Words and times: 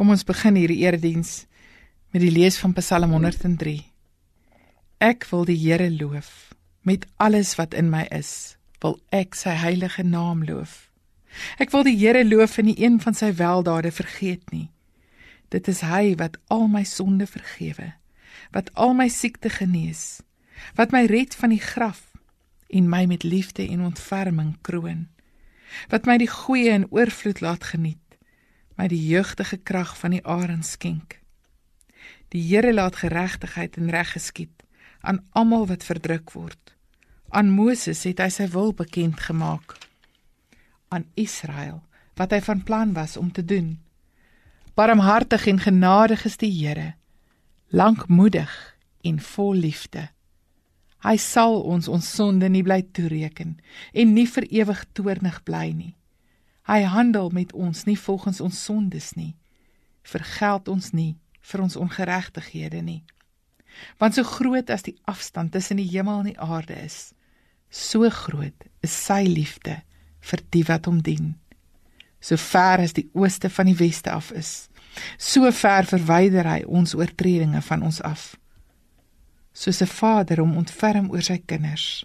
Kom 0.00 0.14
ons 0.14 0.22
begin 0.24 0.56
hierdie 0.56 0.78
erediens 0.80 1.42
met 2.08 2.22
die 2.22 2.30
lees 2.32 2.54
van 2.56 2.72
Psalm 2.72 3.10
103. 3.12 3.74
Ek 4.96 5.26
wil 5.28 5.44
die 5.44 5.58
Here 5.60 5.90
loof 5.92 6.54
met 6.88 7.04
alles 7.20 7.50
wat 7.58 7.76
in 7.76 7.90
my 7.92 8.06
is. 8.08 8.56
Wil 8.80 8.96
ek 9.12 9.36
sy 9.36 9.52
heilige 9.60 10.00
naam 10.00 10.40
loof. 10.48 10.88
Ek 11.60 11.76
wil 11.76 11.84
die 11.84 11.98
Here 12.00 12.24
loof 12.24 12.56
en 12.56 12.70
nie 12.70 12.78
een 12.80 12.96
van 13.04 13.12
sy 13.12 13.28
weldade 13.36 13.92
vergeet 13.92 14.48
nie. 14.56 14.70
Dit 15.52 15.68
is 15.68 15.84
hy 15.84 16.16
wat 16.16 16.40
al 16.48 16.64
my 16.72 16.86
sonde 16.88 17.28
vergewe, 17.28 17.92
wat 18.56 18.72
al 18.80 18.96
my 18.96 19.10
siekte 19.12 19.52
genees, 19.52 20.22
wat 20.80 20.96
my 20.96 21.04
red 21.12 21.36
van 21.36 21.52
die 21.52 21.60
graf 21.60 22.06
en 22.72 22.88
my 22.88 23.04
met 23.04 23.28
liefde 23.28 23.68
en 23.68 23.84
ontferming 23.92 24.56
kroon, 24.64 25.10
wat 25.92 26.08
my 26.08 26.16
die 26.16 26.32
goeie 26.40 26.72
en 26.72 26.88
oorvloed 26.88 27.44
laat 27.44 27.74
geniet, 27.76 28.00
my 28.80 28.86
die 28.88 29.02
jeugdige 29.10 29.58
krag 29.60 29.92
van 30.00 30.14
die 30.16 30.22
arend 30.24 30.64
skenk. 30.64 31.18
Die 32.32 32.40
Here 32.40 32.72
laat 32.72 33.02
geregtigheid 33.02 33.76
en 33.76 33.90
reg 33.92 34.14
geskied 34.14 34.64
aan 35.04 35.20
almal 35.36 35.66
wat 35.68 35.84
verdruk 35.84 36.32
word. 36.32 36.72
Aan 37.28 37.52
Moses 37.52 38.06
het 38.08 38.22
hy 38.24 38.30
sy 38.32 38.48
wil 38.54 38.72
bekend 38.76 39.20
gemaak 39.20 39.76
aan 40.90 41.04
Israel 41.14 41.82
wat 42.18 42.32
hy 42.32 42.40
van 42.44 42.64
plan 42.64 42.96
was 42.96 43.16
om 43.20 43.28
te 43.32 43.44
doen. 43.44 43.76
Barmhartig 44.74 45.46
en 45.46 45.60
genadig 45.60 46.24
is 46.24 46.40
die 46.40 46.50
Here, 46.50 46.94
lankmoedig 47.68 48.50
en 49.04 49.20
vol 49.20 49.60
liefde. 49.60 50.08
Hy 51.04 51.16
sal 51.20 51.60
ons 51.62 51.88
ons 51.88 52.12
sonde 52.16 52.48
nie 52.48 52.64
bly 52.64 52.80
toereken 52.96 53.58
en 53.92 54.12
nie 54.16 54.26
vir 54.28 54.48
ewig 54.48 54.84
toornig 54.96 55.42
bly 55.44 55.68
nie. 55.76 55.94
Hy 56.70 56.84
handel 56.86 57.32
met 57.34 57.52
ons 57.52 57.82
nie 57.88 57.98
volgens 57.98 58.38
ons 58.40 58.64
sondes 58.64 59.12
nie. 59.18 59.32
Vergeld 60.06 60.68
ons 60.70 60.92
nie 60.94 61.16
vir 61.50 61.64
ons 61.64 61.76
ongeregtighede 61.76 62.82
nie. 62.86 63.00
Want 63.98 64.14
so 64.14 64.22
groot 64.22 64.70
as 64.70 64.86
die 64.86 64.94
afstand 65.10 65.50
tussen 65.52 65.80
die 65.82 65.88
hemel 65.90 66.22
en 66.22 66.30
die 66.30 66.38
aarde 66.38 66.76
is, 66.78 67.10
so 67.70 68.06
groot 68.10 68.68
is 68.86 68.94
sy 68.94 69.24
liefde 69.26 69.80
vir 70.30 70.44
die 70.54 70.62
wat 70.70 70.86
hom 70.86 71.02
dien. 71.02 71.34
So 72.22 72.38
ver 72.38 72.84
as 72.84 72.94
die 72.94 73.08
ooste 73.18 73.50
van 73.50 73.70
die 73.70 73.78
weste 73.78 74.14
af 74.14 74.30
is, 74.30 74.68
so 75.18 75.50
ver 75.50 75.88
verwyder 75.90 76.46
hy 76.46 76.62
ons 76.66 76.94
oortredinge 76.94 77.62
van 77.66 77.82
ons 77.82 77.98
af. 78.06 78.36
Soos 79.52 79.82
'n 79.82 79.90
vader 79.90 80.38
hom 80.38 80.56
ontferm 80.56 81.10
oor 81.10 81.22
sy 81.22 81.38
kinders, 81.38 82.04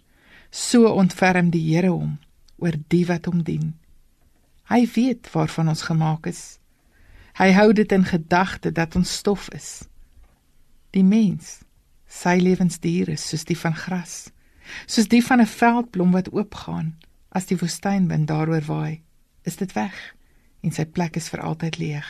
so 0.50 0.90
ontferm 0.90 1.52
die 1.52 1.66
Here 1.70 1.90
hom 1.90 2.18
oor 2.58 2.74
die 2.90 3.06
wat 3.06 3.26
hom 3.26 3.44
dien. 3.44 3.74
Hy 4.70 4.86
weet 4.96 5.30
waarvan 5.32 5.70
ons 5.70 5.86
gemaak 5.86 6.26
is. 6.26 6.58
Hy 7.38 7.52
hou 7.52 7.74
dit 7.74 7.92
in 7.92 8.06
gedagte 8.06 8.72
dat 8.72 8.96
ons 8.96 9.18
stof 9.20 9.50
is. 9.54 9.84
Die 10.96 11.04
mens, 11.04 11.60
sy 12.08 12.38
lewensdier 12.40 13.12
is 13.14 13.26
soos 13.30 13.44
die 13.46 13.58
van 13.60 13.76
gras, 13.76 14.32
soos 14.88 15.10
die 15.12 15.22
van 15.24 15.42
'n 15.42 15.52
veldblom 15.52 16.12
wat 16.12 16.32
oopgaan 16.32 16.96
as 17.30 17.46
die 17.46 17.58
woestynwind 17.58 18.28
daaroor 18.28 18.64
waai, 18.66 19.02
is 19.44 19.56
dit 19.56 19.74
weg 19.74 20.16
en 20.64 20.72
sy 20.72 20.86
plek 20.86 21.16
is 21.16 21.30
vir 21.30 21.42
altyd 21.42 21.78
leeg. 21.78 22.08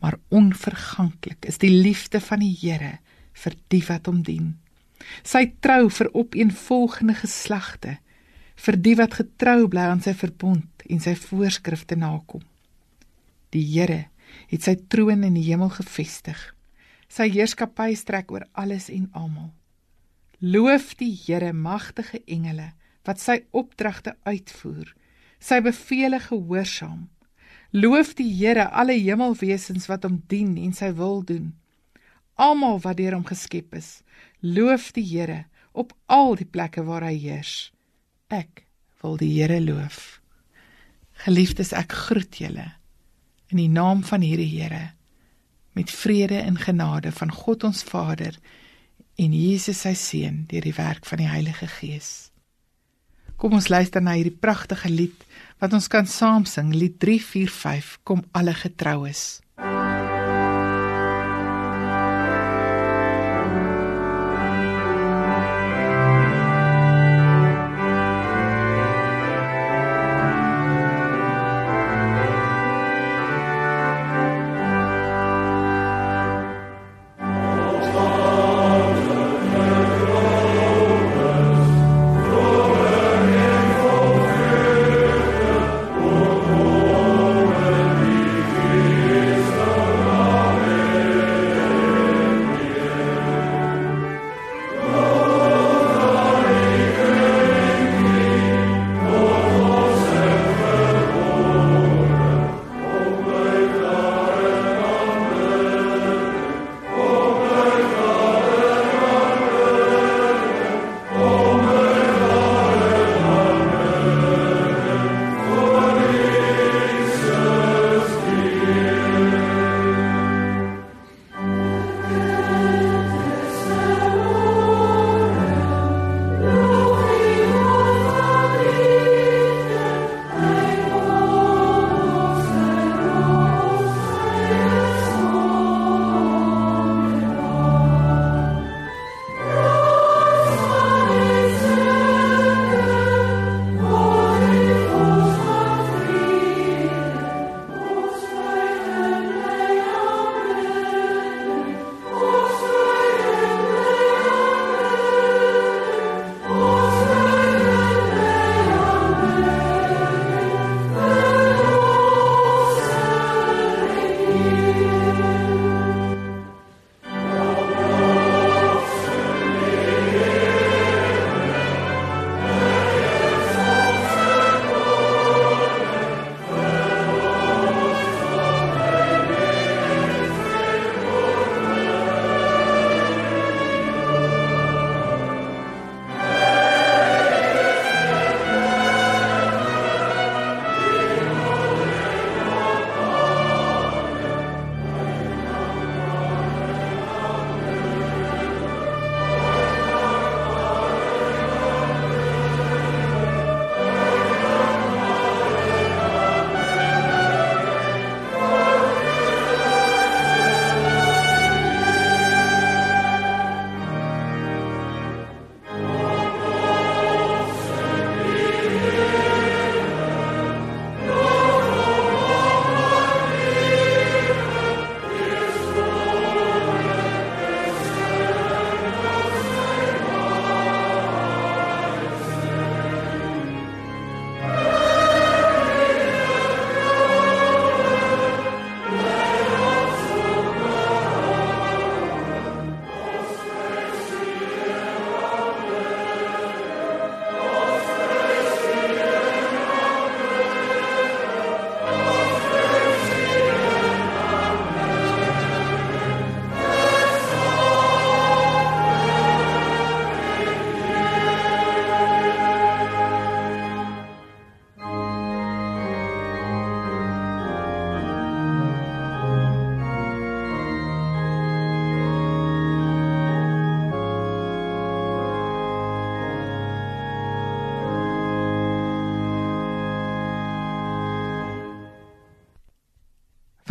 Maar 0.00 0.18
onverganklik 0.28 1.46
is 1.46 1.58
die 1.58 1.70
liefde 1.70 2.20
van 2.20 2.40
die 2.40 2.56
Here 2.60 2.98
vir 3.32 3.54
die 3.68 3.84
wat 3.88 4.06
hom 4.06 4.22
dien. 4.22 4.58
Sy 5.22 5.52
trou 5.60 5.90
vir 5.90 6.10
opeenvolgende 6.14 7.14
geslagte, 7.14 7.98
vir 8.64 8.78
die 8.80 8.94
wat 8.96 9.18
getrou 9.18 9.66
bly 9.68 9.84
aan 9.90 10.02
sy 10.04 10.14
verbond 10.16 10.84
en 10.88 11.00
sy 11.02 11.12
voorskrifte 11.18 11.96
nakom. 12.00 12.42
Die 13.52 13.64
Here 13.64 14.06
het 14.50 14.64
sy 14.66 14.74
troon 14.90 15.24
in 15.26 15.36
die 15.36 15.44
hemel 15.50 15.70
gevestig. 15.74 16.38
Sy 17.12 17.28
heerskappy 17.34 17.92
strek 17.98 18.32
oor 18.32 18.46
alles 18.52 18.88
en 18.92 19.10
almal. 19.12 19.52
Loof 20.40 20.94
die 21.00 21.12
Here 21.12 21.52
magtige 21.52 22.22
engele 22.26 22.72
wat 23.04 23.20
sy 23.20 23.42
opdragte 23.52 24.14
uitvoer, 24.24 24.88
sy 25.38 25.60
beveelings 25.60 26.30
gehoorsaam. 26.30 27.04
Loof 27.76 28.14
die 28.16 28.30
Here 28.32 28.70
alle 28.72 28.96
hemelwesens 28.96 29.90
wat 29.90 30.08
hom 30.08 30.22
dien 30.32 30.56
en 30.62 30.72
sy 30.72 30.90
wil 30.96 31.20
doen. 31.26 31.52
Almal 32.40 32.80
wat 32.82 32.96
deur 32.98 33.18
hom 33.18 33.28
geskep 33.28 33.76
is, 33.76 34.00
loof 34.40 34.90
die 34.96 35.04
Here 35.04 35.44
op 35.72 35.92
al 36.06 36.34
die 36.40 36.48
plekke 36.48 36.86
waar 36.86 37.04
hy 37.04 37.16
heers. 37.18 37.73
Ek 38.32 38.64
wil 39.02 39.18
die 39.20 39.28
Here 39.36 39.60
loof. 39.60 40.20
Geliefdes, 41.24 41.74
ek 41.76 41.92
groet 42.08 42.40
julle 42.40 42.70
in 43.52 43.60
die 43.60 43.68
naam 43.68 44.00
van 44.02 44.24
hierdie 44.24 44.48
Here 44.48 44.94
met 45.76 45.90
vrede 45.90 46.38
en 46.40 46.56
genade 46.58 47.12
van 47.12 47.32
God 47.34 47.64
ons 47.68 47.82
Vader 47.84 48.38
en 49.20 49.34
Jesus 49.34 49.82
sy 49.84 49.92
seun 49.98 50.44
deur 50.48 50.64
die 50.64 50.74
werk 50.74 51.04
van 51.06 51.20
die 51.20 51.28
Heilige 51.28 51.68
Gees. 51.68 52.30
Kom 53.36 53.52
ons 53.58 53.68
luister 53.68 54.00
na 54.00 54.14
hierdie 54.16 54.34
pragtige 54.34 54.88
lied 54.88 55.26
wat 55.60 55.74
ons 55.76 55.90
kan 55.90 56.06
saam 56.06 56.46
sing, 56.48 56.72
lied 56.72 56.96
345, 57.02 57.98
kom 58.06 58.24
alle 58.32 58.54
getroues. 58.56 59.43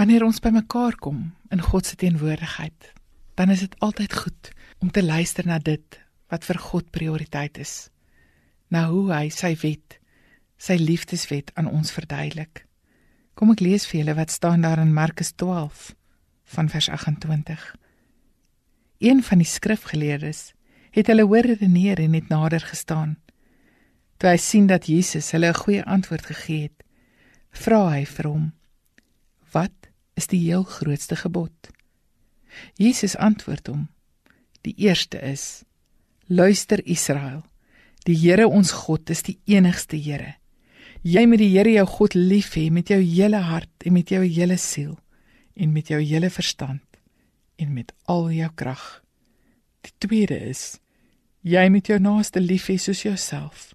Wanneer 0.04 0.26
ons 0.28 0.42
bymekaar 0.44 0.98
kom 1.00 1.20
in 1.48 1.62
God 1.64 1.86
se 1.88 1.96
teenwoordigheid, 1.96 2.90
dan 3.40 3.50
is 3.54 3.62
dit 3.64 3.76
altyd 3.80 4.14
goed 4.14 4.50
om 4.84 4.90
te 4.92 5.00
luister 5.04 5.46
na 5.48 5.62
dit 5.64 5.96
wat 6.28 6.44
vir 6.44 6.58
God 6.60 6.90
prioriteit 6.92 7.56
is. 7.58 7.88
Na 8.68 8.90
hoe 8.90 9.14
hy 9.14 9.30
sy 9.32 9.54
wet, 9.62 10.02
sy 10.60 10.76
liefdeswet 10.76 11.54
aan 11.56 11.70
ons 11.72 11.94
verduidelik. 11.96 12.66
Kom 13.40 13.54
ek 13.54 13.64
lees 13.64 13.86
vir 13.88 14.02
julle 14.02 14.16
wat 14.18 14.34
staan 14.36 14.66
daar 14.68 14.82
in 14.84 14.92
Markus 14.92 15.32
12 15.40 15.94
van 16.58 16.72
vers 16.74 16.90
28. 16.92 17.64
Een 19.08 19.24
van 19.24 19.40
die 19.40 19.48
skrifgeleerdes 19.48 20.42
het 21.00 21.14
hulle 21.14 21.24
hoor 21.32 21.48
redeneer 21.54 22.04
en 22.04 22.18
het 22.20 22.28
nader 22.28 22.66
gestaan. 22.74 23.16
Toe 24.20 24.34
hy 24.34 24.36
sien 24.50 24.68
dat 24.68 24.92
Jesus 24.92 25.32
hulle 25.32 25.48
'n 25.48 25.62
goeie 25.64 25.86
antwoord 25.86 26.26
gegee 26.26 26.62
het, 26.68 26.84
vra 27.56 27.88
hy 27.96 28.04
vir 28.04 28.28
hom: 28.28 28.52
"Wat 28.52 28.63
is 30.16 30.28
die 30.28 30.40
heel 30.40 30.64
grootste 30.64 31.16
gebod?" 31.16 31.54
Jesus 32.78 33.16
antwoord 33.18 33.68
hom: 33.68 33.88
"Die 34.62 34.76
eerste 34.78 35.20
is: 35.20 35.64
Luister 36.28 36.80
Israel, 36.88 37.44
die 38.06 38.16
Here 38.16 38.48
ons 38.48 38.72
God 38.72 39.10
is 39.10 39.24
die 39.24 39.40
enigste 39.46 39.98
Here. 39.98 40.36
Jy 41.04 41.26
moet 41.28 41.42
die 41.42 41.52
Here 41.52 41.72
jou 41.72 41.86
God 41.86 42.16
lief 42.16 42.54
hê 42.56 42.70
met 42.72 42.88
jou 42.88 43.00
hele 43.02 43.42
hart 43.44 43.86
en 43.86 43.94
met 43.94 44.10
jou 44.10 44.24
hele 44.24 44.58
siel 44.58 44.96
en 45.56 45.74
met 45.74 45.88
jou 45.92 46.00
hele 46.00 46.30
verstand 46.30 46.82
en 47.60 47.74
met 47.74 47.92
al 48.10 48.32
jou 48.32 48.50
krag. 48.56 49.04
Die 49.84 49.94
tweede 50.00 50.40
is: 50.40 50.80
Jy 51.44 51.68
moet 51.70 51.92
jou 51.92 52.00
naaste 52.00 52.40
lief 52.40 52.70
hê 52.72 52.78
soos 52.80 53.04
jouself. 53.04 53.74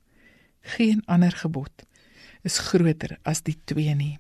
Geen 0.76 1.02
ander 1.06 1.32
gebod 1.32 1.84
is 2.44 2.58
groter 2.70 3.19
as 3.29 3.43
die 3.44 3.58
twee 3.69 3.94
nie. 3.94 4.17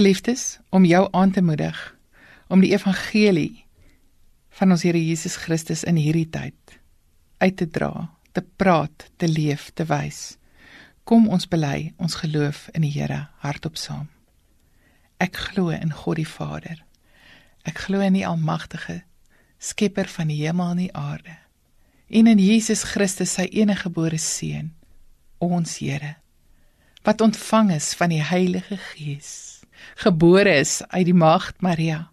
Geliefdes, 0.00 0.58
om 0.70 0.84
jou 0.84 1.08
aan 1.12 1.30
te 1.30 1.42
moedig 1.42 1.76
om 2.48 2.62
die 2.64 2.70
evangelie 2.72 3.66
van 4.56 4.70
ons 4.72 4.80
Here 4.86 4.96
Jesus 4.96 5.34
Christus 5.36 5.82
in 5.84 5.98
hierdie 6.00 6.30
tyd 6.32 6.78
uit 7.44 7.58
te 7.60 7.66
dra, 7.68 8.06
te 8.32 8.40
praat, 8.40 9.10
te 9.20 9.28
leef, 9.28 9.66
te 9.76 9.84
wys. 9.84 10.38
Kom 11.04 11.28
ons 11.28 11.44
bely 11.52 11.90
ons 12.00 12.16
geloof 12.22 12.62
in 12.72 12.86
die 12.86 12.94
Here 12.94 13.26
hardop 13.44 13.76
saam. 13.76 14.08
Ek 15.20 15.36
glo 15.50 15.68
in 15.68 15.92
God 15.92 16.22
die 16.22 16.30
Vader. 16.32 16.80
Ek 17.68 17.84
glo 17.84 18.00
in 18.00 18.16
die 18.16 18.24
almagtige 18.24 19.02
skepper 19.60 20.08
van 20.08 20.32
die 20.32 20.40
hemel 20.46 20.78
en 20.78 20.84
die 20.86 20.94
aarde. 20.96 21.36
En 22.08 22.24
in 22.24 22.40
Jesus 22.40 22.88
Christus 22.94 23.36
sy 23.36 23.50
eniggebore 23.52 24.16
seun, 24.16 24.72
ons 25.44 25.76
Here, 25.84 26.16
wat 27.04 27.20
ontvang 27.20 27.76
is 27.76 27.92
van 28.00 28.16
die 28.16 28.24
Heilige 28.24 28.80
Gees 28.94 29.49
gebore 29.94 30.54
is 30.60 30.80
uit 30.88 31.04
die 31.04 31.14
maagd 31.14 31.60
Maria 31.60 32.10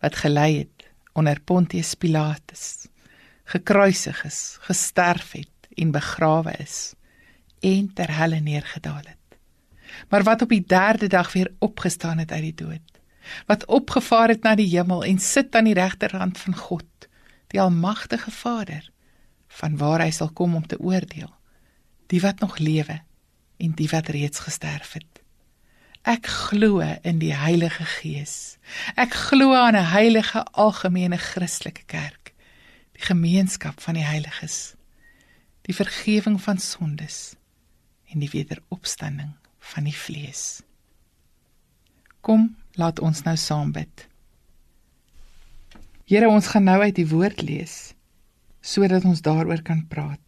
wat 0.00 0.16
gelei 0.16 0.58
het 0.58 0.88
onder 1.12 1.40
Pontius 1.40 1.94
Pilatus 1.94 2.88
gekruisig 3.44 4.24
is 4.24 4.58
gesterf 4.60 5.32
het 5.32 5.70
en 5.74 5.90
begrawe 5.90 6.52
is 6.58 6.94
en 7.60 7.92
ter 7.94 8.10
helle 8.16 8.40
neergedaal 8.40 9.04
het. 9.04 9.38
Maar 10.08 10.22
wat 10.22 10.42
op 10.42 10.48
die 10.48 10.64
3de 10.64 11.06
dag 11.06 11.32
weer 11.32 11.52
opgestaan 11.58 12.18
het 12.18 12.32
uit 12.32 12.42
die 12.42 12.54
dood 12.54 12.96
wat 13.46 13.64
opgevaar 13.66 14.28
het 14.28 14.42
na 14.42 14.54
die 14.54 14.68
hemel 14.70 15.04
en 15.04 15.18
sit 15.18 15.54
aan 15.54 15.66
die 15.66 15.74
regterhand 15.74 16.38
van 16.38 16.56
God 16.56 17.08
die 17.46 17.60
almagtige 17.60 18.30
Vader 18.30 18.90
van 19.48 19.76
waar 19.76 20.02
hy 20.04 20.10
sal 20.10 20.30
kom 20.30 20.54
om 20.54 20.66
te 20.66 20.78
oordeel 20.78 21.32
die 22.06 22.20
wat 22.20 22.40
nog 22.40 22.58
lewe 22.58 23.00
en 23.56 23.74
die 23.74 23.88
wat 23.90 24.08
reeds 24.14 24.44
gesterf 24.46 24.92
het 24.92 25.15
Ek 26.06 26.28
glo 26.30 26.78
in 27.02 27.18
die 27.18 27.32
Heilige 27.34 27.82
Gees. 27.82 28.58
Ek 28.94 29.10
glo 29.10 29.56
aan 29.58 29.74
'n 29.74 29.90
heilige 29.90 30.44
algemene 30.54 31.18
Christelike 31.18 31.82
kerk, 31.86 32.32
die 32.94 33.02
gemeenskap 33.02 33.80
van 33.80 33.94
die 33.94 34.06
heiliges, 34.06 34.76
die 35.66 35.74
vergifnis 35.74 36.42
van 36.42 36.58
sondes 36.58 37.34
en 38.12 38.20
die 38.20 38.30
wederopstanding 38.30 39.34
van 39.58 39.84
die 39.84 39.96
vlees. 39.96 40.62
Kom, 42.20 42.54
laat 42.74 43.00
ons 43.00 43.22
nou 43.22 43.36
saam 43.36 43.72
bid. 43.72 44.06
Here, 46.04 46.28
ons 46.28 46.46
gaan 46.46 46.64
nou 46.64 46.80
uit 46.82 46.94
die 46.94 47.08
woord 47.08 47.42
lees 47.42 47.94
sodat 48.60 49.04
ons 49.04 49.22
daaroor 49.22 49.62
kan 49.62 49.86
praat. 49.86 50.22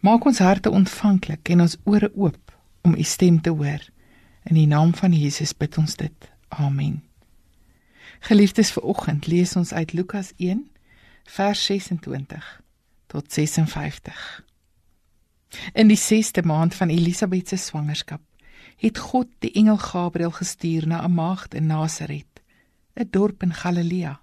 Maak 0.00 0.24
ons 0.24 0.38
harte 0.38 0.70
ontvanklik 0.70 1.48
en 1.48 1.60
ons 1.60 1.76
ore 1.84 2.12
oop 2.14 2.52
om 2.80 2.94
u 2.94 3.02
stem 3.02 3.40
te 3.40 3.50
hoor. 3.50 3.80
In 4.42 4.54
die 4.54 4.66
naam 4.66 4.94
van 4.94 5.12
Jesus 5.12 5.52
bid 5.56 5.78
ons 5.78 5.96
dit. 5.96 6.30
Amen. 6.48 7.02
Geliefdes, 8.20 8.72
vir 8.72 8.82
oggend 8.82 9.26
lees 9.26 9.56
ons 9.56 9.72
uit 9.72 9.92
Lukas 9.92 10.32
1 10.36 10.70
vers 11.24 11.64
26 11.64 12.60
tot 13.06 13.32
56. 13.32 14.44
In 15.72 15.88
die 15.88 15.98
6ste 15.98 16.42
maand 16.46 16.74
van 16.74 16.88
Elisabet 16.88 17.48
se 17.48 17.56
swangerskap 17.56 18.20
het 18.80 18.98
God 18.98 19.28
die 19.44 19.52
engel 19.52 19.76
Gabriël 19.76 20.30
gestuur 20.32 20.86
na 20.86 21.04
'n 21.04 21.14
maagd 21.14 21.54
in 21.54 21.66
Nasaret, 21.66 22.40
'n 22.94 23.08
dorp 23.10 23.42
in 23.42 23.54
Galilea. 23.54 24.20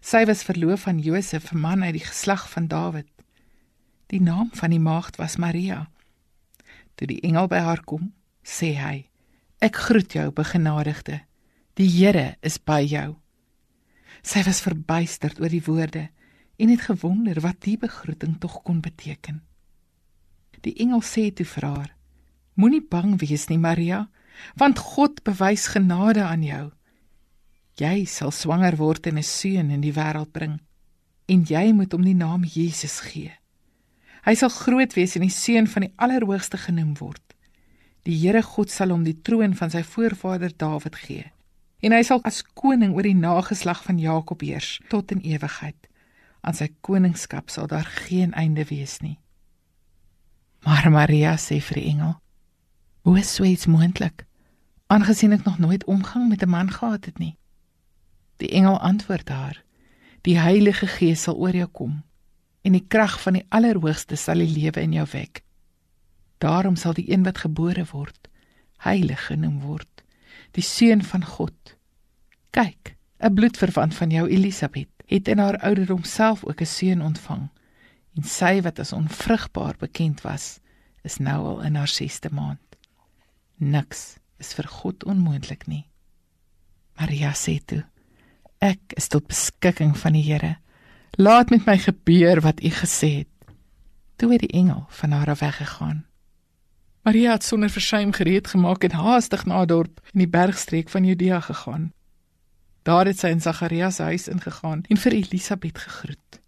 Sy 0.00 0.24
was 0.24 0.42
verloof 0.42 0.86
aan 0.86 0.98
Josef, 0.98 1.52
'n 1.52 1.58
man 1.58 1.82
uit 1.82 1.92
die 1.92 2.04
geslag 2.04 2.50
van 2.50 2.66
Dawid. 2.66 3.08
Die 4.06 4.22
naam 4.22 4.48
van 4.52 4.70
die 4.70 4.80
maagd 4.80 5.16
was 5.16 5.36
Maria. 5.36 5.90
Toe 6.94 7.06
die 7.06 7.20
engel 7.20 7.46
by 7.46 7.58
haar 7.58 7.84
kom, 7.84 8.12
sê 8.42 8.74
hy: 8.76 9.08
Ek 9.64 9.78
groet 9.80 10.12
jou, 10.12 10.26
begenadigde. 10.36 11.22
Die 11.80 11.88
Here 11.88 12.34
is 12.44 12.58
by 12.60 12.82
jou. 12.84 13.14
Sy 14.20 14.42
was 14.44 14.60
verbuisterd 14.60 15.40
oor 15.40 15.48
die 15.48 15.62
woorde 15.64 16.02
en 16.60 16.68
het 16.68 16.84
gewonder 16.84 17.40
wat 17.40 17.62
die 17.64 17.78
begroeting 17.80 18.36
tog 18.42 18.58
kon 18.66 18.82
beteken. 18.84 19.40
Die 20.60 20.74
engel 20.84 21.00
sê 21.00 21.30
toe 21.32 21.46
vir 21.48 21.68
haar: 21.68 21.90
Moenie 22.60 22.84
bang 22.84 23.16
wees 23.20 23.48
nie, 23.48 23.58
Maria, 23.58 24.04
want 24.60 24.84
God 24.84 25.22
bewys 25.24 25.66
genade 25.72 26.22
aan 26.24 26.44
jou. 26.44 26.66
Jy 27.80 28.04
sal 28.04 28.36
swanger 28.36 28.76
word 28.76 29.08
en 29.08 29.18
'n 29.18 29.22
seun 29.22 29.70
in 29.70 29.80
die 29.80 29.96
wêreld 29.96 30.32
bring, 30.32 30.60
en 31.26 31.44
jy 31.44 31.72
moet 31.72 31.92
hom 31.92 32.04
die 32.04 32.14
naam 32.14 32.44
Jesus 32.44 33.00
gee. 33.00 33.32
Hy 34.24 34.34
sal 34.34 34.48
groot 34.48 34.92
wees 34.94 35.16
en 35.16 35.22
die 35.22 35.32
seun 35.32 35.66
van 35.66 35.88
die 35.88 35.94
Allerhoogste 35.96 36.56
genoem 36.56 36.94
word. 37.00 37.23
Die 38.04 38.16
Here 38.20 38.42
God 38.44 38.70
sal 38.70 38.92
hom 38.92 39.04
die 39.06 39.16
troon 39.24 39.54
van 39.56 39.70
sy 39.72 39.80
voorvader 39.82 40.52
Dawid 40.60 40.96
gee, 41.00 41.30
en 41.80 41.94
hy 41.96 42.02
sal 42.04 42.20
as 42.28 42.42
koning 42.56 42.92
oor 42.92 43.06
die 43.06 43.16
nageslag 43.16 43.80
van 43.86 44.00
Jakob 44.00 44.44
heers 44.44 44.78
tot 44.92 45.12
in 45.14 45.22
ewigheid. 45.24 45.88
Aan 46.44 46.56
sy 46.56 46.68
koningskap 46.84 47.48
sal 47.48 47.68
daar 47.70 47.88
geen 48.04 48.34
einde 48.36 48.66
wees 48.68 48.98
nie. 49.00 49.16
Maar 50.64 50.90
Maria 50.92 51.36
sê 51.40 51.60
vir 51.64 51.80
die 51.80 51.88
engel: 51.94 52.14
Hoe 53.08 53.18
is 53.20 53.34
so 53.34 53.44
iets 53.44 53.68
moontlik? 53.68 54.26
Aangesien 54.92 55.32
ek 55.32 55.48
nog 55.48 55.58
nooit 55.58 55.84
omgang 55.88 56.28
met 56.28 56.42
'n 56.44 56.48
man 56.48 56.70
gehad 56.70 57.04
het 57.04 57.18
nie. 57.18 57.36
Die 58.36 58.52
engel 58.52 58.80
antwoord 58.80 59.28
haar: 59.28 59.64
Die 60.22 60.38
Heilige 60.38 60.86
Gees 60.86 61.22
sal 61.22 61.36
oor 61.36 61.56
jou 61.56 61.68
kom 61.68 62.02
en 62.64 62.72
die 62.72 62.84
krag 62.88 63.20
van 63.20 63.36
die 63.36 63.46
Allerhoogste 63.48 64.16
sal 64.16 64.40
die 64.40 64.48
lewe 64.48 64.80
in 64.80 64.92
jou 64.92 65.06
wek. 65.12 65.42
Daarom 66.44 66.76
sal 66.76 66.92
die 66.92 67.08
een 67.08 67.24
wat 67.24 67.40
gebore 67.46 67.86
word 67.92 68.28
heilig 68.84 69.26
genoem 69.30 69.60
word, 69.64 70.02
die 70.56 70.64
seun 70.64 71.02
van 71.04 71.24
God. 71.24 71.76
Kyk, 72.54 72.96
'n 73.18 73.34
bloedverwant 73.34 73.94
van 73.94 74.10
jou 74.10 74.28
Elisabet 74.28 74.90
het 75.06 75.28
in 75.28 75.38
haar 75.38 75.58
ouderdom 75.58 76.04
self 76.04 76.44
ook 76.44 76.60
'n 76.60 76.66
seun 76.66 77.02
ontvang 77.02 77.48
en 78.16 78.22
sy 78.22 78.60
wat 78.62 78.78
as 78.78 78.92
onvrugbaar 78.92 79.74
bekend 79.78 80.20
was, 80.20 80.60
is 81.02 81.18
nou 81.18 81.46
al 81.46 81.60
in 81.62 81.74
haar 81.74 81.88
6ste 81.88 82.30
maand. 82.30 82.76
Niks 83.56 84.16
is 84.38 84.54
vir 84.54 84.68
God 84.68 85.04
onmoontlik 85.04 85.66
nie. 85.66 85.86
Maria 86.96 87.32
sê 87.32 87.58
toe: 87.64 87.84
Ek 88.58 88.92
is 88.96 89.08
tot 89.08 89.26
beskikking 89.26 89.98
van 89.98 90.12
die 90.12 90.22
Here. 90.22 90.56
Laat 91.10 91.50
met 91.50 91.66
my 91.66 91.78
gebeur 91.78 92.40
wat 92.40 92.62
U 92.62 92.70
gesê 92.70 93.08
het. 93.18 93.52
Toe 94.16 94.32
het 94.32 94.40
die 94.40 94.58
engel 94.60 94.86
van 94.88 95.10
haar 95.10 95.30
af 95.30 95.38
weggegaan. 95.38 96.04
Maria 97.04 97.32
het 97.32 97.44
sonder 97.44 97.68
versuim 97.70 98.12
gereed 98.12 98.46
gemaak 98.48 98.84
en 98.84 98.94
haastig 98.96 99.44
na 99.44 99.60
'n 99.62 99.66
dorp 99.66 100.00
in 100.12 100.18
die 100.18 100.28
bergstreek 100.28 100.88
van 100.88 101.04
Judea 101.04 101.40
gegaan. 101.40 101.92
Daar 102.82 103.06
het 103.06 103.18
sy 103.18 103.26
in 103.26 103.40
Sagarias 103.40 103.98
huis 103.98 104.28
ingegaan 104.28 104.82
en 104.88 104.96
vir 104.96 105.12
Elisabet 105.12 105.78
gegroet. 105.78 106.40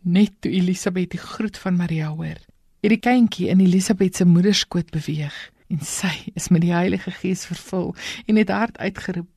Net 0.00 0.32
toe 0.40 0.52
Elisabet 0.52 1.10
die 1.10 1.20
groet 1.20 1.58
van 1.58 1.76
Maria 1.76 2.08
hoor, 2.08 2.40
het 2.80 2.90
die 2.90 3.00
kindjie 3.00 3.48
in 3.48 3.60
Elisabet 3.60 4.16
se 4.16 4.24
moederskoot 4.24 4.90
beweeg 4.90 5.50
en 5.68 5.80
sy 5.80 6.32
is 6.34 6.48
met 6.48 6.60
die 6.60 6.72
Heilige 6.72 7.10
Gees 7.10 7.44
vervul 7.44 7.94
en 8.26 8.36
het 8.36 8.48
hard 8.48 8.78
uitgeroep: 8.78 9.28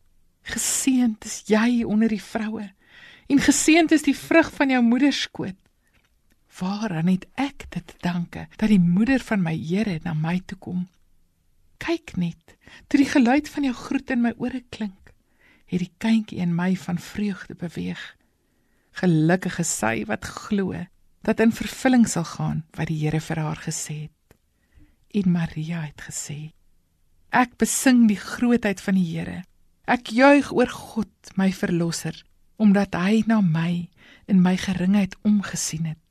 Geseënd 0.41 1.25
is 1.25 1.43
jy 1.45 1.83
onder 1.83 2.07
die 2.07 2.23
vroue 2.23 2.73
en 3.27 3.39
geseënd 3.39 3.91
is 3.91 4.03
die 4.03 4.17
vrug 4.17 4.51
van 4.53 4.69
jou 4.69 4.83
moederskoot. 4.83 5.55
Waaraan 6.61 7.07
het 7.09 7.25
ek 7.41 7.65
dit 7.73 7.85
te 7.87 7.95
danke 8.05 8.45
dat 8.61 8.69
die 8.69 8.79
moeder 8.79 9.21
van 9.25 9.41
my 9.41 9.55
Here 9.57 9.97
na 10.03 10.13
my 10.13 10.37
toe 10.45 10.57
kom? 10.61 10.83
Kyk 11.81 12.13
net, 12.21 12.57
toe 12.85 13.01
die 13.01 13.09
geluid 13.09 13.49
van 13.49 13.65
jou 13.65 13.73
groet 13.73 14.13
in 14.13 14.21
my 14.21 14.35
ore 14.37 14.61
klink, 14.69 15.09
het 15.65 15.81
die 15.81 15.93
kindjie 15.97 16.37
in 16.43 16.53
my 16.53 16.75
van 16.77 16.99
vreugde 17.01 17.55
beweeg. 17.57 18.01
Gelukkige 19.01 19.65
sy 19.65 20.03
wat 20.05 20.27
glo 20.27 20.75
dat 21.25 21.41
in 21.41 21.53
vervulling 21.55 22.05
sal 22.09 22.27
gaan 22.29 22.61
wat 22.77 22.91
die 22.91 22.99
Here 23.01 23.21
vir 23.21 23.41
haar 23.41 23.61
gesê 23.65 23.97
het. 24.05 24.37
En 25.17 25.31
Maria 25.33 25.81
het 25.87 26.05
gesê: 26.05 26.51
Ek 27.33 27.57
besing 27.57 28.05
die 28.11 28.19
grootheid 28.21 28.81
van 28.85 28.99
die 28.99 29.07
Here. 29.09 29.41
Ek 29.89 30.13
juig 30.13 30.53
oor 30.53 30.69
God, 30.69 31.33
my 31.35 31.49
verlosser, 31.51 32.15
omdat 32.61 32.93
hy 32.93 33.23
na 33.25 33.41
my 33.41 33.89
in 34.29 34.45
my 34.45 34.53
geringheid 34.61 35.17
omgesien 35.25 35.89
het. 35.89 36.10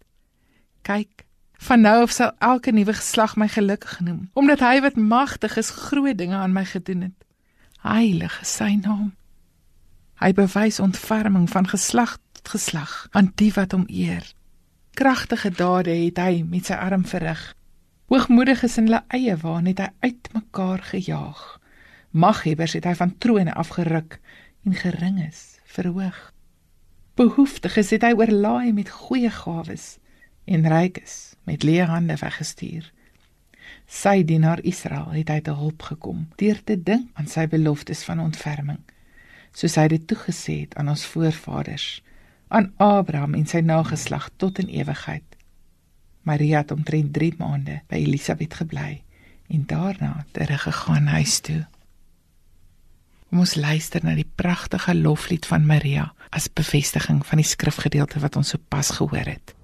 Kyk, 0.90 1.24
van 1.68 1.84
nou 1.86 2.00
af 2.02 2.14
sal 2.16 2.32
elke 2.38 2.74
nuwe 2.74 2.96
geslag 2.98 3.36
my 3.38 3.46
gelukkig 3.48 4.00
noem, 4.00 4.24
omdat 4.34 4.64
hy 4.66 4.80
wat 4.82 4.96
magtig 4.98 5.54
is 5.60 5.70
groot 5.70 6.18
dinge 6.18 6.34
aan 6.34 6.56
my 6.56 6.64
gedoen 6.66 7.06
het. 7.06 7.18
Heilig 7.86 8.40
is 8.42 8.56
sy 8.58 8.74
naam. 8.80 9.12
Hy 10.18 10.32
bewys 10.34 10.80
ontferming 10.82 11.46
van 11.50 11.70
geslag 11.70 12.18
tot 12.32 12.56
geslag 12.56 13.06
aan 13.10 13.30
die 13.38 13.52
wat 13.54 13.72
hom 13.72 13.86
eer. 13.86 14.26
Kragtige 14.98 15.54
dade 15.54 15.94
het 15.94 16.18
hy 16.18 16.42
met 16.42 16.66
sy 16.68 16.76
arm 16.76 17.06
verrig 17.06 17.52
Hoogmoedig 18.10 18.64
is 18.66 18.74
in 18.76 18.88
hulle 18.88 19.04
eie 19.14 19.36
waan 19.38 19.68
het 19.70 19.78
hy 19.78 19.86
uitmekaar 20.02 20.80
gejaag. 20.82 21.42
Maghebbers 22.10 22.72
het 22.74 22.88
hy 22.88 22.94
van 22.98 23.12
trone 23.22 23.52
afgeruk 23.54 24.16
en 24.66 24.74
gering 24.74 25.20
is 25.28 25.60
verhoog. 25.70 26.18
Behoeftiges 27.14 27.92
het 27.94 28.02
hy 28.02 28.10
oorlaai 28.18 28.72
met 28.74 28.90
goeie 28.90 29.30
gawes 29.30 29.99
en 30.50 30.66
rykes 30.66 31.16
met 31.46 31.64
leë 31.66 31.86
hande 31.90 32.16
weggestuur. 32.18 32.88
Sy 33.90 34.20
dienaar 34.26 34.62
Israel 34.66 35.10
het 35.14 35.30
hy 35.30 35.40
te 35.46 35.54
hulp 35.54 35.82
gekom 35.86 36.26
deur 36.42 36.58
te 36.66 36.76
dink 36.76 37.10
aan 37.18 37.30
sy 37.30 37.46
beloftes 37.50 38.02
van 38.06 38.22
ontferming, 38.22 38.80
soos 39.54 39.76
hy 39.78 39.88
dit 39.94 40.06
toegesê 40.10 40.60
het 40.64 40.76
aan 40.78 40.90
ons 40.92 41.06
voorvaders, 41.12 41.88
aan 42.50 42.72
Abraham 42.82 43.36
en 43.38 43.46
sy 43.46 43.62
nageslag 43.62 44.30
tot 44.42 44.58
in 44.62 44.70
ewigheid. 44.74 45.26
Maria 46.26 46.62
het 46.62 46.74
omtrent 46.74 47.12
3 47.16 47.38
maande 47.38 47.80
by 47.90 48.02
Elisabet 48.02 48.58
gebly 48.60 49.02
en 49.50 49.66
daarna 49.66 50.24
teruggegaan 50.36 51.10
huis 51.14 51.38
toe. 51.46 51.62
Ons 53.30 53.54
luister 53.54 54.02
na 54.02 54.16
die 54.18 54.26
pragtige 54.26 54.94
loflied 54.94 55.46
van 55.46 55.66
Maria 55.66 56.10
as 56.34 56.50
bevestiging 56.50 57.22
van 57.26 57.42
die 57.42 57.46
skrifgedeelte 57.46 58.22
wat 58.22 58.38
ons 58.38 58.54
sopas 58.56 58.90
gehoor 58.98 59.30
het. 59.30 59.54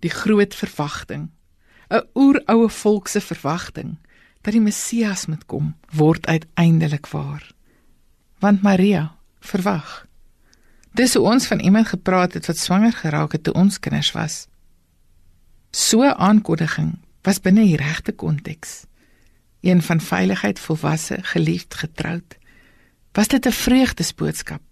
Die 0.00 0.10
groot 0.10 0.54
verwagting, 0.54 1.30
'n 1.90 2.06
oeroue 2.14 2.68
volk 2.68 3.08
se 3.08 3.20
verwagting 3.20 3.98
dat 4.40 4.52
die 4.52 4.60
Messias 4.60 5.26
moet 5.26 5.46
kom, 5.46 5.74
word 5.92 6.26
uiteindelik 6.26 7.06
waar. 7.06 7.52
Want 8.38 8.62
Maria 8.62 9.16
verwag. 9.40 10.06
Dis 10.92 11.14
hoe 11.14 11.24
ons 11.26 11.46
van 11.46 11.60
iemand 11.60 11.88
gepraat 11.88 12.32
het 12.32 12.46
wat 12.46 12.58
swanger 12.58 12.92
geraak 12.92 13.32
het 13.32 13.42
toe 13.42 13.54
ons 13.54 13.78
kinders 13.78 14.12
was. 14.12 14.46
So 15.70 16.02
aankondiging 16.02 16.98
was 17.22 17.40
binne 17.40 17.62
die 17.64 17.76
regte 17.76 18.12
konteks. 18.12 18.84
Een 19.60 19.82
van 19.82 20.00
veiligheid, 20.00 20.58
volwasse, 20.58 21.18
geliefd, 21.22 21.74
getroud. 21.74 22.38
Was 23.12 23.28
dit 23.28 23.46
'n 23.46 23.52
vreugdesboodskap? 23.52 24.69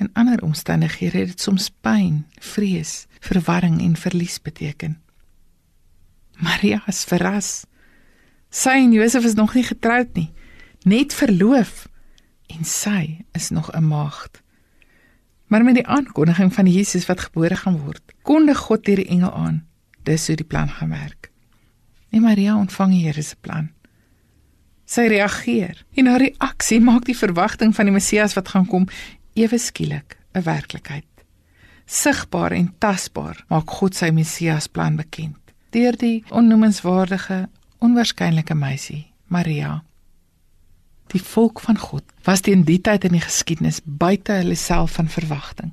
In 0.00 0.10
ander 0.12 0.42
omstandighede 0.42 1.18
het 1.18 1.34
dit 1.34 1.40
soms 1.40 1.68
pyn, 1.84 2.24
vrees, 2.40 3.04
verwarring 3.20 3.80
en 3.84 3.96
verlies 3.96 4.38
beteken. 4.40 4.96
Maria 6.40 6.80
is 6.88 7.04
verras. 7.04 7.50
Sy 8.48 8.78
en 8.80 8.94
Josef 8.96 9.24
is 9.28 9.36
nog 9.36 9.54
nie 9.54 9.64
getroud 9.64 10.14
nie, 10.16 10.30
net 10.88 11.12
verloof 11.14 11.84
en 12.50 12.64
sy 12.64 13.20
is 13.36 13.50
nog 13.50 13.68
'n 13.76 13.84
maagd. 13.84 14.40
Maar 15.46 15.64
met 15.64 15.74
die 15.74 15.86
aankondiging 15.86 16.54
van 16.54 16.66
Jesus 16.66 17.06
wat 17.06 17.20
gebore 17.20 17.56
gaan 17.56 17.78
word, 17.78 18.02
kondig 18.22 18.58
God 18.58 18.84
deur 18.84 18.96
die 18.96 19.08
engel 19.08 19.34
aan, 19.34 19.66
dis 20.02 20.26
hoe 20.26 20.36
die 20.36 20.46
plan 20.46 20.68
gaan 20.68 20.88
werk. 20.88 21.30
En 22.10 22.22
Maria 22.22 22.56
ontvang 22.56 22.90
die 22.90 23.04
Here 23.04 23.22
se 23.22 23.36
plan. 23.40 23.70
Sy 24.84 25.06
reageer 25.06 25.84
en 25.94 26.06
haar 26.06 26.18
reaksie 26.18 26.80
maak 26.80 27.04
die 27.04 27.16
verwagting 27.16 27.74
van 27.74 27.84
die 27.84 27.94
Messias 27.94 28.34
wat 28.34 28.48
gaan 28.48 28.66
kom 28.66 28.88
ewe 29.40 29.58
skielik 29.58 30.18
'n 30.34 30.42
werklikheid. 30.42 31.08
Sigbaar 31.86 32.52
en 32.52 32.74
tasbaar 32.78 33.44
maak 33.48 33.70
God 33.70 33.94
sy 33.94 34.10
Messias 34.10 34.68
plan 34.68 34.96
bekend 34.96 35.36
deur 35.70 35.96
die 35.96 36.24
onnoemenswaardige, 36.34 37.48
onwaarskynlike 37.78 38.54
meisie, 38.54 39.12
Maria. 39.26 39.84
Die 41.06 41.22
volk 41.22 41.60
van 41.60 41.78
God 41.78 42.04
was 42.26 42.40
teen 42.40 42.64
die 42.64 42.80
tyd 42.80 43.04
in 43.04 43.12
die 43.12 43.22
geskiedenis 43.22 43.80
buite 43.84 44.32
hulle 44.32 44.54
self 44.58 44.98
van 44.98 45.08
verwagting, 45.08 45.72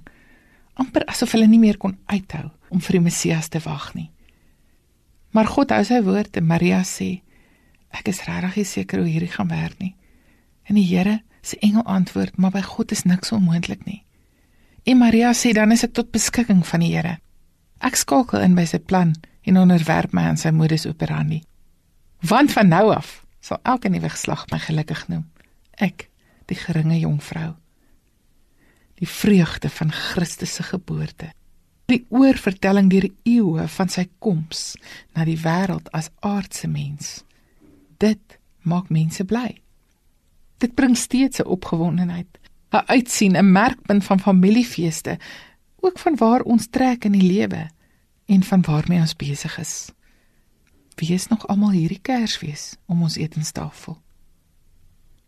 amper 0.74 1.06
asof 1.06 1.34
hulle 1.34 1.48
nie 1.48 1.60
meer 1.60 1.78
kon 1.78 1.98
uithou 2.06 2.52
om 2.70 2.82
vir 2.82 3.00
die 3.00 3.06
Messias 3.10 3.50
te 3.50 3.62
wag 3.66 3.94
nie. 3.96 4.12
Maar 5.34 5.50
God 5.50 5.74
hou 5.74 5.84
sy 5.86 6.02
woord 6.06 6.38
en 6.38 6.48
Maria 6.48 6.84
sê: 6.84 7.22
"Ek 7.90 8.08
is 8.08 8.24
regtig 8.26 8.68
seker 8.68 9.00
hoe 9.00 9.10
hierdie 9.10 9.34
gaan 9.34 9.50
werk 9.50 9.80
nie." 9.80 9.96
En 10.70 10.76
die 10.76 10.86
Here 10.86 11.22
se 11.48 11.60
engel 11.60 11.84
antwoord: 11.84 12.38
"Maar 12.38 12.52
by 12.52 12.62
God 12.62 12.92
is 12.92 13.04
niks 13.04 13.32
onmoontlik 13.32 13.86
nie." 13.86 14.04
En 14.84 14.98
Maria 14.98 15.34
sê: 15.34 15.54
"Dan 15.54 15.72
is 15.72 15.84
ek 15.84 15.94
tot 15.94 16.12
beskikking 16.12 16.66
van 16.68 16.80
die 16.80 16.96
Here. 16.96 17.20
Ek 17.78 17.96
skakel 17.96 18.42
in 18.42 18.56
by 18.56 18.66
sy 18.66 18.80
plan 18.80 19.16
en 19.42 19.58
onderwerp 19.58 20.12
my 20.12 20.22
aan 20.22 20.38
sy 20.38 20.50
modus 20.50 20.86
operandi. 20.86 21.42
Want 22.26 22.52
van 22.52 22.68
nou 22.68 22.94
af 22.94 23.26
sal 23.40 23.60
elke 23.64 23.90
nuwe 23.90 24.10
geslag 24.10 24.46
my 24.52 24.60
gelukkig 24.60 25.08
noem. 25.08 25.26
Ek, 25.78 26.10
die 26.50 26.58
geringe 26.58 27.00
jongvrou. 27.00 27.54
Die 28.98 29.08
vreugde 29.08 29.70
van 29.70 29.92
Christus 29.94 30.58
se 30.58 30.64
geboorte. 30.64 31.30
Die 31.88 32.06
oorvertelling 32.10 32.90
deur 32.92 33.08
eeue 33.24 33.68
van 33.78 33.92
sy 33.94 34.08
koms 34.20 34.74
na 35.16 35.24
die 35.28 35.38
wêreld 35.40 35.88
as 35.96 36.10
aardse 36.20 36.68
mens. 36.68 37.22
Dit 38.02 38.40
maak 38.68 38.90
mense 38.92 39.24
bly. 39.24 39.62
Dit 40.58 40.74
bring 40.74 40.98
steeds 40.98 41.40
'n 41.40 41.46
opgewondenheid, 41.46 42.40
'n 42.72 42.86
uitsien, 42.86 43.38
'n 43.38 43.52
merkpunt 43.52 44.04
van 44.04 44.20
familiefeeste, 44.20 45.20
ook 45.80 46.00
van 46.00 46.16
waar 46.16 46.42
ons 46.42 46.68
trek 46.70 47.06
in 47.06 47.12
die 47.12 47.32
lewe 47.32 47.70
en 48.26 48.44
van 48.44 48.62
waarmee 48.62 49.00
ons 49.00 49.16
besig 49.16 49.58
is. 49.58 49.92
Wie 50.96 51.14
is 51.14 51.28
nog 51.28 51.48
almal 51.48 51.72
hierdie 51.72 52.02
Kersfees 52.02 52.76
om 52.86 53.02
ons 53.02 53.16
etenstafel? 53.16 54.02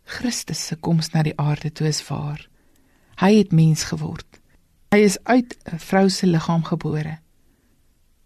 Christus 0.02 0.66
se 0.66 0.76
koms 0.76 1.10
na 1.10 1.22
die 1.22 1.36
aarde 1.38 1.72
toe 1.72 1.86
is 1.86 2.02
waar. 2.08 2.48
Hy 3.20 3.36
het 3.36 3.52
mens 3.52 3.84
geword. 3.84 4.40
Hy 4.90 4.98
is 5.06 5.18
uit 5.24 5.56
'n 5.72 5.78
vrou 5.78 6.08
se 6.10 6.26
liggaam 6.26 6.64
gebore. 6.64 7.18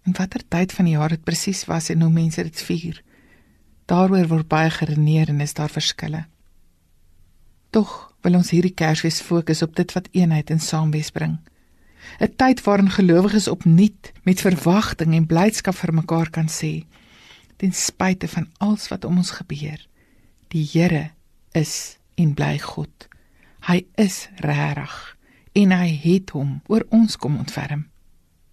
En 0.03 0.17
watter 0.17 0.49
tyd 0.49 0.73
van 0.73 0.85
die 0.85 0.95
jaar 0.95 1.09
dit 1.09 1.25
presies 1.25 1.65
was 1.65 1.89
en 1.89 2.01
hoe 2.01 2.11
mense 2.11 2.43
dit 2.43 2.63
vier. 2.63 3.03
Daaroor 3.85 4.27
word 4.29 4.49
baie 4.49 4.71
geredeneer 4.71 5.29
en 5.29 5.41
is 5.41 5.55
daar 5.55 5.71
verskille. 5.71 6.25
Tog 7.75 8.15
wil 8.23 8.37
ons 8.39 8.53
hierdie 8.55 8.75
Kersfees 8.79 9.19
fokus 9.19 9.63
op 9.67 9.73
dit 9.75 9.93
wat 9.97 10.07
eenheid 10.15 10.51
en 10.55 10.61
saamwees 10.63 11.11
bring. 11.11 11.41
'n 12.21 12.31
tyd 12.37 12.63
waarin 12.63 12.91
gelowiges 12.91 13.49
opnuut 13.49 14.13
met 14.23 14.41
verwagting 14.41 15.15
en 15.15 15.27
blydskap 15.27 15.75
vir 15.75 15.93
mekaar 15.95 16.31
kan 16.31 16.47
sê 16.49 16.87
ten 17.57 17.73
spyte 17.73 18.29
van 18.29 18.47
alles 18.59 18.89
wat 18.89 19.05
om 19.05 19.17
ons 19.17 19.31
gebeur 19.31 19.81
die 20.49 20.69
Here 20.73 21.11
is 21.53 21.99
en 22.15 22.35
bly 22.35 22.59
God. 22.59 23.09
Hy 23.67 23.87
is 23.95 24.29
regtig 24.37 25.17
en 25.53 25.71
hy 25.71 25.91
het 26.05 26.31
hom 26.31 26.61
oor 26.67 26.87
ons 26.91 27.17
kom 27.17 27.37
ontferm. 27.37 27.89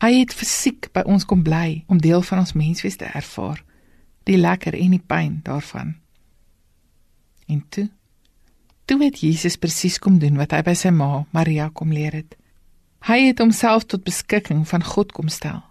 Hy 0.01 0.13
het 0.19 0.33
fisiek 0.33 0.89
by 0.93 1.05
ons 1.05 1.25
kom 1.25 1.43
bly 1.43 1.83
om 1.87 2.01
deel 2.01 2.21
van 2.21 2.39
ons 2.39 2.53
menswees 2.53 2.97
te 2.97 3.05
ervaar 3.05 3.61
die 4.23 4.37
lekker 4.37 4.73
en 4.73 4.97
die 4.97 5.05
pyn 5.05 5.41
daarvan. 5.43 5.95
En 7.45 7.65
toe 7.69 7.89
toe 8.91 8.99
het 8.99 9.23
Jesus 9.23 9.55
presies 9.55 9.99
kom 10.03 10.19
doen 10.19 10.35
wat 10.35 10.51
hy 10.51 10.61
by 10.67 10.75
sy 10.75 10.91
ma 10.91 11.23
Maria 11.31 11.69
kom 11.71 11.95
leer 11.95 12.19
het 12.19 12.35
Hy 13.01 13.17
het 13.31 13.39
homself 13.41 13.87
tot 13.89 14.03
beskikking 14.05 14.61
van 14.69 14.83
God 14.85 15.11
kom 15.17 15.29
stel. 15.33 15.63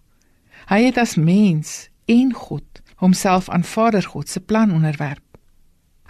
Hy 0.66 0.80
het 0.88 0.96
as 0.98 1.14
mens 1.14 1.90
en 2.10 2.32
God 2.34 2.80
homself 2.98 3.48
aan 3.48 3.62
Vader 3.64 4.02
God 4.02 4.28
se 4.28 4.40
plan 4.40 4.72
onderwerp. 4.74 5.22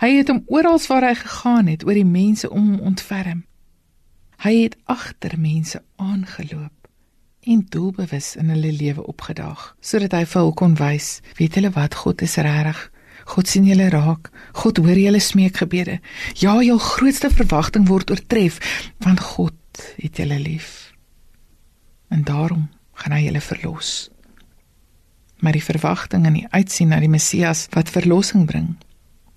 Hy 0.01 0.15
het 0.17 0.33
hom 0.33 0.41
oral 0.49 0.81
waar 0.89 1.05
hy 1.11 1.15
gegaan 1.21 1.69
het 1.69 1.85
oor 1.85 1.95
die 1.95 2.09
mense 2.09 2.49
om 2.51 2.71
hom 2.71 2.81
ontferm. 2.93 3.45
Hy 4.41 4.55
het 4.63 4.79
agter 4.89 5.37
mense 5.37 5.83
aangeloop 6.01 6.73
en 7.41 7.67
doelbewus 7.69 8.37
in 8.41 8.49
hulle 8.53 8.73
lewe 8.73 9.05
opgedaag 9.05 9.75
sodat 9.81 10.17
hy 10.17 10.25
vir 10.25 10.41
hulle 10.41 10.57
kon 10.57 10.75
wys 10.81 11.21
weet 11.37 11.57
hulle 11.57 11.71
wat 11.77 11.97
God 12.01 12.25
is 12.25 12.37
regtig 12.37 12.81
God 13.25 13.49
sien 13.49 13.67
julle 13.69 13.89
raak 13.93 14.31
God 14.63 14.79
hoor 14.83 14.99
julle 14.99 15.21
smeekgebede 15.21 16.01
ja 16.43 16.59
jou 16.63 16.79
grootste 16.79 17.31
verwagting 17.31 17.89
word 17.89 18.11
oortref 18.11 18.61
want 19.05 19.21
God 19.21 19.57
het 20.01 20.17
julle 20.19 20.39
lief 20.39 20.91
en 22.11 22.25
daarom 22.27 22.69
gaan 23.01 23.15
hy 23.17 23.25
julle 23.25 23.41
verlos. 23.41 24.11
Maar 25.41 25.57
die 25.57 25.65
verwagting 25.65 26.27
en 26.29 26.37
die 26.37 26.49
uitsien 26.53 26.91
na 26.93 27.01
die 27.01 27.09
Messias 27.09 27.65
wat 27.73 27.93
verlossing 27.93 28.45
bring, 28.51 28.75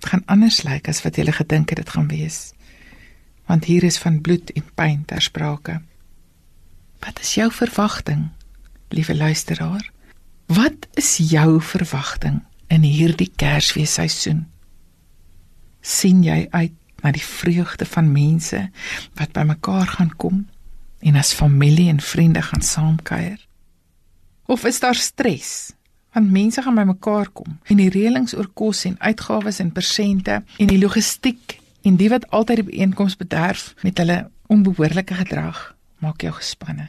gaan 0.03 0.25
anders 0.27 0.63
lyk 0.67 0.89
as 0.91 1.03
wat 1.05 1.17
jy 1.17 1.31
gedink 1.31 1.71
het 1.71 1.79
dit 1.79 1.93
gaan 1.95 2.09
wees. 2.11 2.51
Want 3.47 3.69
hier 3.69 3.83
is 3.87 3.99
van 4.01 4.19
bloed 4.21 4.51
en 4.57 4.65
pyn 4.75 5.03
ter 5.07 5.21
sprake. 5.23 5.79
Wat 7.03 7.19
is 7.19 7.35
jou 7.35 7.49
verwagting, 7.51 8.31
liewe 8.89 9.15
luisteraar? 9.15 9.85
Wat 10.47 10.87
is 10.99 11.17
jou 11.17 11.61
verwagting 11.61 12.41
in 12.67 12.81
hierdie 12.87 13.31
Kersfeesseisoen? 13.35 14.47
sien 15.83 16.23
jy 16.23 16.47
uit 16.49 16.73
na 17.03 17.11
die 17.11 17.23
vreugde 17.23 17.85
van 17.85 18.11
mense 18.11 18.59
wat 19.19 19.35
bymekaar 19.35 19.97
gaan 19.97 20.13
kom 20.15 20.45
en 21.03 21.19
as 21.19 21.33
familie 21.35 21.89
en 21.91 21.99
vriende 21.99 22.41
gaan 22.41 22.63
saamkuier? 22.63 23.39
Of 24.47 24.63
is 24.65 24.79
daar 24.79 24.95
stres? 24.95 25.73
Want 26.15 26.31
mense 26.31 26.61
gaan 26.61 26.79
bymekaar 26.79 27.29
kom 27.35 27.59
en 27.67 27.81
die 27.81 27.91
reëlings 27.91 28.35
oor 28.37 28.47
kos 28.55 28.85
en 28.87 28.95
uitgawes 28.99 29.59
en 29.59 29.73
persente 29.75 30.39
en 30.57 30.71
die 30.71 30.79
logistiek 30.79 31.59
en 31.83 31.99
die 31.99 32.09
wat 32.09 32.29
altyd 32.31 32.63
die 32.63 32.69
byeenkoms 32.71 33.19
bederf 33.19 33.73
met 33.83 33.99
hulle 33.99 34.29
onbehoorlike 34.47 35.19
gedrag 35.25 35.73
maak 35.99 36.23
jou 36.23 36.31
gespanne. 36.35 36.87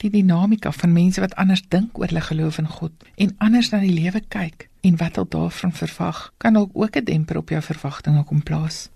Die 0.00 0.10
dinamika 0.10 0.72
van 0.72 0.92
mense 0.92 1.20
wat 1.20 1.34
anders 1.36 1.62
dink 1.68 1.98
oor 1.98 2.08
hulle 2.08 2.22
geloof 2.24 2.58
in 2.58 2.68
God 2.68 2.92
en 3.16 3.34
anders 3.38 3.68
na 3.70 3.82
die 3.82 3.92
lewe 3.92 4.22
kyk 4.32 4.68
en 4.80 4.96
wat 4.96 5.20
hulle 5.20 5.28
daarvan 5.28 5.72
verwag, 5.76 6.32
kan 6.38 6.56
dalk 6.56 6.70
ook 6.72 6.96
'n 6.96 7.04
demper 7.04 7.36
op 7.36 7.48
jou 7.48 7.62
verwagtinge 7.62 8.24
kom 8.24 8.42
plaas. 8.42 8.88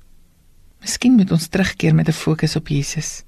Miskien 0.81 1.17
moet 1.17 1.31
ons 1.31 1.49
terugkeer 1.49 1.95
met 1.95 2.09
'n 2.09 2.13
fokus 2.13 2.57
op 2.57 2.69
Jesus 2.69 3.25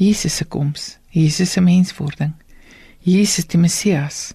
Jesus 0.00 0.36
se 0.36 0.44
koms, 0.44 0.98
Jesus 1.10 1.52
se 1.52 1.60
menswording, 1.60 2.32
Jesus 3.04 3.44
die 3.46 3.58
Messias. 3.58 4.34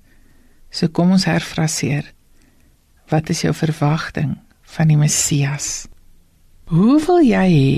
So 0.69 0.91
kom 0.93 1.11
ons 1.15 1.25
herfraseer. 1.25 2.11
Wat 3.09 3.29
is 3.29 3.41
jou 3.41 3.53
verwagting 3.53 4.35
van 4.75 4.91
die 4.91 4.97
Messias? 4.97 5.87
Hoe 6.69 6.99
wil 7.07 7.23
jy 7.25 7.47
hê 7.49 7.73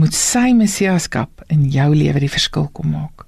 moet 0.00 0.16
sy 0.16 0.54
Messiaskap 0.56 1.44
in 1.52 1.66
jou 1.72 1.90
lewe 1.92 2.24
die 2.24 2.32
verskil 2.32 2.70
kom 2.72 2.94
maak? 2.94 3.21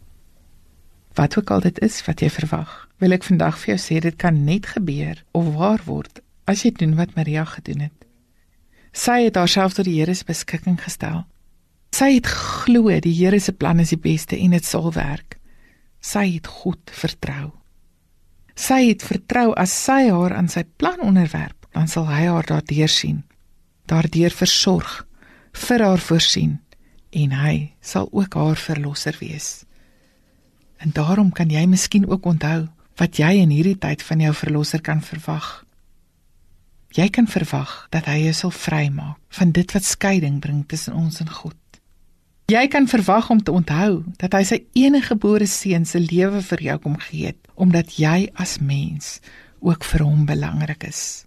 Wat 1.14 1.38
ook 1.38 1.50
al 1.50 1.60
dit 1.60 1.78
is 1.82 2.00
wat 2.06 2.20
jy 2.20 2.30
verwag, 2.30 2.88
wil 2.98 3.14
ek 3.14 3.26
vandag 3.26 3.58
vir 3.60 3.74
jou 3.74 3.80
sê 3.82 4.00
dit 4.02 4.16
kan 4.18 4.44
net 4.44 4.66
gebeur 4.74 5.20
of 5.32 5.52
waar 5.54 5.84
word 5.86 6.22
as 6.50 6.64
jy 6.64 6.74
doen 6.76 6.96
wat 6.98 7.14
Maria 7.14 7.44
gedoen 7.48 7.86
het. 7.86 8.08
Sy 8.94 9.24
het 9.26 9.38
haarself 9.38 9.74
tot 9.74 9.86
die 9.88 9.98
Here 10.00 10.14
se 10.14 10.26
beskikking 10.26 10.76
gestel 10.82 11.24
Sy 11.94 12.16
het 12.16 12.26
glo 12.26 12.90
die 12.90 13.12
Here 13.14 13.38
se 13.38 13.52
plan 13.54 13.78
is 13.78 13.92
die 13.92 14.00
beste 14.02 14.34
en 14.34 14.54
dit 14.56 14.66
sal 14.66 14.88
werk. 14.96 15.36
Sy 16.02 16.24
het 16.32 16.48
God 16.50 16.90
vertrou. 16.90 17.52
Sy 18.58 18.80
het 18.88 19.04
vertrou 19.06 19.52
as 19.58 19.70
sy 19.84 20.08
haar 20.08 20.34
aan 20.34 20.50
sy 20.50 20.64
plan 20.78 20.98
onderwerp, 21.04 21.68
dan 21.70 21.86
sal 21.90 22.08
hy 22.10 22.24
haar 22.26 22.48
daardeur 22.48 22.90
sien. 22.90 23.22
Daardeur 23.86 24.34
versorg, 24.34 25.04
vir 25.54 25.86
haar 25.86 26.02
voorsien 26.02 26.58
en 27.14 27.36
hy 27.38 27.54
sal 27.78 28.08
ook 28.10 28.34
haar 28.34 28.58
verlosser 28.58 29.14
wees. 29.20 29.62
En 30.84 30.92
daarom 30.92 31.32
kan 31.32 31.48
jy 31.48 31.64
miskien 31.66 32.04
ook 32.10 32.26
onthou 32.28 32.66
wat 33.00 33.16
jy 33.16 33.30
in 33.40 33.52
hierdie 33.54 33.78
tyd 33.80 34.02
van 34.04 34.20
jou 34.20 34.32
verlosser 34.36 34.82
kan 34.84 35.00
verwag. 35.02 35.64
Jy 36.94 37.08
kan 37.08 37.26
verwag 37.26 37.72
dat 37.90 38.06
hy 38.06 38.20
jou 38.26 38.34
sal 38.36 38.52
vrymaak 38.54 39.16
van 39.38 39.54
dit 39.56 39.72
wat 39.74 39.86
skeiding 39.88 40.36
bring 40.44 40.60
tussen 40.68 40.94
ons 40.94 41.22
en 41.24 41.30
God. 41.30 41.56
Jy 42.52 42.66
kan 42.68 42.84
verwag 42.86 43.30
om 43.32 43.40
te 43.40 43.54
onthou 43.56 44.04
dat 44.20 44.36
hy 44.36 44.42
sy 44.44 44.58
eniggebore 44.76 45.48
seun 45.48 45.88
se 45.88 46.02
lewe 46.02 46.42
vir 46.52 46.66
jou 46.68 46.76
kom 46.84 47.00
gee 47.00 47.32
het 47.32 47.40
omdat 47.56 47.96
jy 47.96 48.28
as 48.36 48.58
mens 48.60 49.16
ook 49.64 49.88
vir 49.88 50.04
hom 50.04 50.28
belangrik 50.28 50.84
is. 50.84 51.24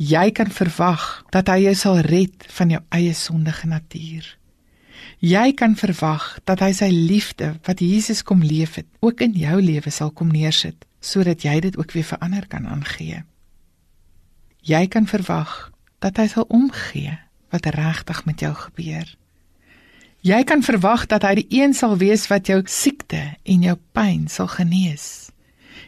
Jy 0.00 0.32
kan 0.34 0.50
verwag 0.50 1.06
dat 1.30 1.48
hy 1.52 1.68
jou 1.68 1.76
sal 1.78 2.02
red 2.10 2.50
van 2.58 2.74
jou 2.74 2.82
eie 2.98 3.14
sondige 3.14 3.70
natuur. 3.70 4.39
Jy 5.20 5.52
kan 5.52 5.76
verwag 5.76 6.38
dat 6.48 6.62
hy 6.64 6.70
sy 6.76 6.88
liefde 6.92 7.54
wat 7.66 7.82
Jesus 7.84 8.22
kom 8.22 8.42
leef 8.42 8.78
het, 8.80 8.86
ook 9.00 9.20
in 9.20 9.36
jou 9.36 9.60
lewe 9.60 9.90
sal 9.90 10.10
kom 10.10 10.32
neersit 10.32 10.86
sodat 11.00 11.44
jy 11.44 11.54
dit 11.64 11.76
ook 11.80 11.92
weer 11.96 12.04
vir 12.04 12.18
ander 12.20 12.44
kan 12.46 12.66
aangee. 12.68 13.22
Jy 14.60 14.82
kan 14.92 15.06
verwag 15.08 15.70
dat 16.04 16.18
hy 16.20 16.26
sal 16.28 16.44
omgee 16.52 17.14
wat 17.52 17.68
regtig 17.72 18.24
met 18.28 18.44
jou 18.44 18.52
gebeur. 18.54 19.08
Jy 20.20 20.42
kan 20.44 20.60
verwag 20.60 21.06
dat 21.08 21.24
hy 21.24 21.38
die 21.40 21.62
een 21.62 21.72
sal 21.72 21.96
wees 21.96 22.26
wat 22.28 22.50
jou 22.52 22.60
siekte 22.68 23.22
en 23.48 23.62
jou 23.64 23.76
pyn 23.96 24.26
sal 24.28 24.50
genees. 24.52 25.30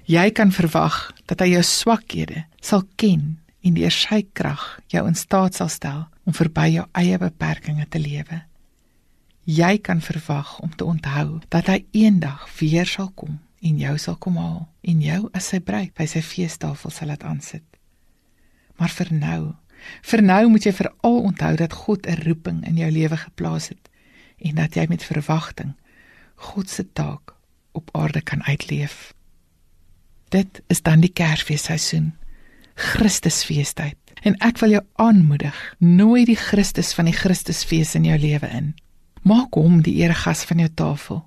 Jy 0.09 0.31
kan 0.33 0.53
verwag 0.53 1.12
dat 1.29 1.44
hy 1.44 1.53
jou 1.53 1.64
swakhede 1.66 2.46
sal 2.64 2.87
ken 2.96 3.37
en 3.62 3.77
deur 3.77 3.92
sy 3.92 4.22
krag 4.33 4.64
jou 4.88 5.05
in 5.07 5.18
staat 5.18 5.61
sal 5.61 5.68
stel 5.68 6.07
om 6.25 6.33
verby 6.37 6.70
jou 6.79 6.87
eie 6.96 7.20
beperkings 7.20 7.92
te 7.92 8.01
lewe. 8.01 8.40
Jy 9.44 9.78
kan 9.78 10.00
verwag 10.00 10.59
om 10.62 10.70
te 10.76 10.85
onthou 10.85 11.40
dat 11.50 11.66
hy 11.66 11.85
eendag 11.90 12.46
weer 12.61 12.87
sal 12.87 13.11
kom 13.14 13.40
en 13.62 13.78
jou 13.78 13.96
sal 13.98 14.16
kom 14.16 14.37
haal 14.38 14.68
en 14.87 15.02
jou 15.02 15.28
as 15.35 15.48
sy 15.50 15.59
bruid 15.61 15.90
by 15.98 16.07
sy 16.07 16.22
feestafel 16.22 16.94
sal 16.94 17.11
laat 17.11 17.24
aansit. 17.26 17.64
Maar 18.78 18.94
vir 18.94 19.11
nou, 19.14 19.42
vir 20.02 20.22
nou 20.22 20.42
moet 20.48 20.66
jy 20.66 20.72
veral 20.78 21.18
onthou 21.31 21.57
dat 21.59 21.74
God 21.85 22.07
'n 22.07 22.22
roeping 22.22 22.66
in 22.66 22.76
jou 22.76 22.90
lewe 22.90 23.16
geplaas 23.16 23.68
het 23.68 23.90
en 24.38 24.55
dat 24.55 24.74
jy 24.74 24.87
met 24.88 25.02
verwagting 25.02 25.74
God 26.35 26.70
se 26.70 26.92
taak 26.92 27.35
op 27.72 27.90
aarde 27.92 28.20
kan 28.20 28.42
uitleef. 28.42 29.14
Dit 30.28 30.62
is 30.66 30.83
dan 30.83 31.00
die 31.00 31.12
Kersfeesseisoen. 31.12 32.14
Christusfeestyd. 32.74 33.96
En 34.22 34.37
ek 34.38 34.59
wil 34.59 34.70
jou 34.70 34.83
aanmoedig, 35.02 35.74
nooi 35.78 36.24
die 36.24 36.37
Christus 36.37 36.94
van 36.94 37.05
die 37.05 37.16
Christusfees 37.16 37.94
in 37.94 38.05
jou 38.05 38.18
lewe 38.18 38.48
in. 38.48 38.74
Maak 39.22 39.54
hom 39.54 39.80
die 39.87 40.00
eregas 40.02 40.42
van 40.48 40.62
jou 40.62 40.68
tafel. 40.74 41.20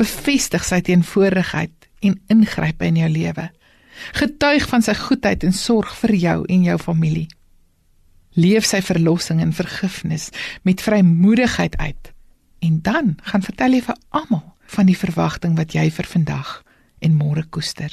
Bevestig 0.00 0.64
sy 0.66 0.80
teenwoordigheid 0.86 1.88
en 2.06 2.16
ingryp 2.32 2.82
in 2.82 2.98
jou 3.00 3.10
lewe. 3.12 3.50
Getuig 4.16 4.66
van 4.70 4.82
sy 4.82 4.94
goedheid 4.96 5.44
en 5.44 5.54
sorg 5.54 5.92
vir 6.02 6.14
jou 6.16 6.38
en 6.48 6.64
jou 6.64 6.78
familie. 6.80 7.28
Leef 8.38 8.66
sy 8.66 8.80
verlossing 8.82 9.42
en 9.42 9.52
vergifnis 9.52 10.30
met 10.62 10.82
vrymoedigheid 10.82 11.76
uit. 11.76 12.12
En 12.64 12.82
dan 12.82 13.16
gaan 13.22 13.44
vertel 13.44 13.78
jy 13.78 13.82
vir 13.88 13.98
almal 14.08 14.46
van 14.76 14.86
die 14.86 14.98
verwagting 14.98 15.56
wat 15.58 15.74
jy 15.74 15.88
vir 15.90 16.06
vandag 16.06 16.60
en 17.00 17.18
môre 17.18 17.44
koester. 17.50 17.90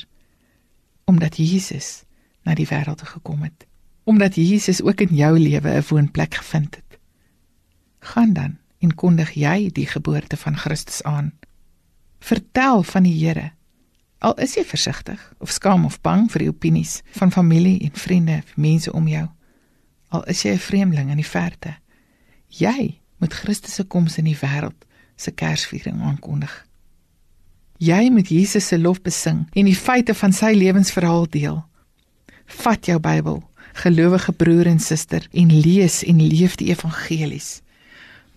Omdat 1.05 1.39
Jesus 1.41 2.03
na 2.45 2.55
die 2.55 2.67
wêreld 2.69 3.01
gekom 3.01 3.43
het 3.43 3.67
omdat 4.07 4.35
Jesus 4.35 4.81
ook 4.81 5.01
in 5.01 5.15
jou 5.15 5.39
lewe 5.39 5.69
'n 5.69 5.83
woonplek 5.87 6.33
gevind 6.33 6.75
het. 6.75 6.99
Gaan 7.99 8.33
dan 8.33 8.57
en 8.79 8.95
kondig 8.95 9.33
jy 9.35 9.69
die 9.73 9.87
geboorte 9.87 10.37
van 10.37 10.57
Christus 10.57 11.03
aan. 11.03 11.31
Vertel 12.19 12.83
van 12.83 13.03
die 13.03 13.13
Here. 13.13 13.51
Al 14.19 14.33
is 14.41 14.55
jy 14.57 14.63
versigtig 14.65 15.21
of 15.37 15.51
skaam 15.53 15.85
of 15.85 16.01
bang 16.01 16.25
vir 16.31 16.45
die 16.45 16.49
opinies 16.49 17.01
van 17.17 17.31
familie 17.31 17.79
en 17.85 17.93
vriende, 17.93 18.41
mense 18.55 18.93
om 18.93 19.07
jou. 19.07 19.27
Al 20.09 20.23
is 20.25 20.41
jy 20.41 20.51
'n 20.51 20.65
vreemdeling 20.69 21.09
in 21.09 21.21
die 21.21 21.31
verte. 21.31 21.77
Jy 22.47 22.99
moet 23.17 23.33
Christus 23.33 23.73
se 23.73 23.83
koms 23.83 24.17
in 24.17 24.25
die 24.25 24.37
wêreld 24.37 24.85
se 25.15 25.31
Kersviering 25.31 26.01
aankondig. 26.01 26.65
Jy 27.77 28.09
moet 28.09 28.29
Jesus 28.29 28.67
se 28.67 28.79
lof 28.79 29.01
besing 29.01 29.45
en 29.53 29.65
die 29.65 29.75
feite 29.75 30.13
van 30.13 30.33
sy 30.33 30.53
lewensverhaal 30.53 31.27
deel. 31.29 31.65
Vat 32.45 32.85
jou 32.85 32.99
Bybel, 32.99 33.43
gelowige 33.73 34.33
broer 34.33 34.65
en 34.65 34.79
suster, 34.79 35.27
en 35.31 35.59
lees 35.61 36.03
en 36.03 36.21
leef 36.27 36.55
die 36.55 36.69
evangelies. 36.73 37.61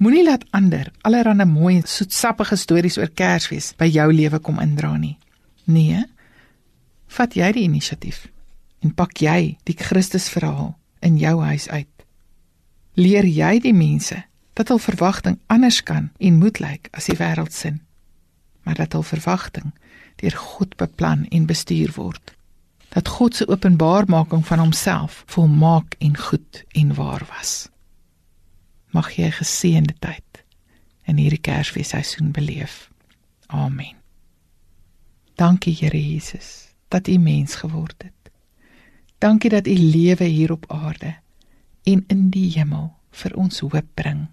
Moenie 0.01 0.25
laat 0.25 0.47
ander 0.57 0.89
allerlei 1.05 1.45
mooi 1.45 1.83
soetsappige 1.85 2.57
stories 2.57 2.97
oor 2.97 3.11
Kersfees 3.13 3.75
by 3.77 3.85
jou 3.93 4.07
lewe 4.13 4.39
kom 4.41 4.57
indra 4.63 4.95
nie. 4.97 5.19
Nee. 5.69 6.07
Vat 7.13 7.35
jy 7.37 7.51
die 7.53 7.65
inisiatief 7.69 8.23
en 8.81 8.95
pak 8.97 9.21
jy 9.21 9.59
die 9.69 9.77
Christusverhaal 9.77 10.73
in 11.05 11.19
jou 11.21 11.35
huis 11.45 11.69
uit. 11.69 12.07
Leer 12.97 13.29
jy 13.29 13.59
die 13.61 13.75
mense 13.77 14.23
dat 14.57 14.73
hul 14.73 14.81
verwagting 14.81 15.37
anders 15.53 15.83
kan 15.85 16.09
en 16.17 16.39
moet 16.41 16.63
lyk 16.65 16.89
as 16.97 17.11
die 17.13 17.19
wêreld 17.21 17.53
se, 17.53 17.75
maar 18.65 18.81
dat 18.81 18.97
hul 18.97 19.05
verwagting 19.05 19.69
deur 20.23 20.37
God 20.37 20.79
beplan 20.81 21.27
en 21.29 21.45
bestuur 21.45 21.93
word 22.01 22.33
dat 22.91 23.09
God 23.09 23.37
se 23.37 23.45
openbarmaking 23.47 24.47
van 24.47 24.65
homself 24.65 25.23
volmaak 25.27 25.95
en 25.99 26.17
goed 26.17 26.65
en 26.73 26.95
waar 26.95 27.23
was. 27.29 27.69
Mag 28.91 29.13
jy 29.15 29.27
'n 29.27 29.39
geseënde 29.39 29.95
tyd 29.99 30.45
in 31.07 31.17
hierdie 31.17 31.41
Kersfeesseisoen 31.41 32.31
beleef. 32.31 32.91
Amen. 33.47 33.97
Dankie 35.35 35.77
Here 35.81 36.13
Jesus 36.13 36.75
dat 36.89 37.09
U 37.09 37.19
mens 37.19 37.55
geword 37.55 38.03
het. 38.03 38.33
Dankie 39.19 39.51
dat 39.51 39.67
U 39.67 39.75
lewe 39.75 40.25
hier 40.25 40.53
op 40.53 40.65
aarde 40.73 41.15
en 41.83 42.05
in 42.07 42.31
die 42.31 42.51
hemel 42.53 42.93
vir 43.11 43.37
ons 43.37 43.61
hoop 43.61 43.87
bring. 43.95 44.27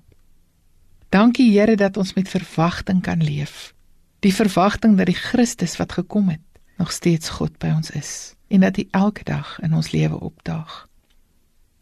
Dankie 1.10 1.52
Here 1.60 1.76
dat 1.76 1.98
ons 1.98 2.14
met 2.14 2.30
verwagting 2.30 3.02
kan 3.02 3.24
leef. 3.24 3.74
Die 4.20 4.34
verwagting 4.34 4.98
dat 4.98 5.06
die 5.06 5.16
Christus 5.16 5.78
wat 5.78 5.92
gekom 5.92 6.30
het 6.30 6.44
nog 6.78 6.92
steeds 6.92 7.30
God 7.30 7.58
by 7.58 7.72
ons 7.76 7.92
is 7.92 8.36
en 8.48 8.60
dat 8.60 8.78
U 8.78 8.88
elke 8.92 9.24
dag 9.24 9.60
in 9.60 9.74
ons 9.74 9.92
lewe 9.92 10.20
opdaag. 10.20 10.88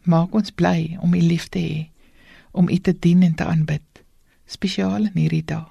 Maak 0.02 0.34
ons 0.34 0.50
bly 0.50 0.96
om 1.00 1.14
U 1.14 1.20
lief 1.20 1.48
te 1.48 1.58
hê, 1.58 1.90
om 2.56 2.68
U 2.72 2.78
te 2.80 2.94
dien 2.98 3.22
en 3.22 3.34
te 3.34 3.44
aanbid, 3.44 4.02
spesiaal 4.48 5.10
in 5.10 5.18
hierdie 5.20 5.44
dag. 5.44 5.68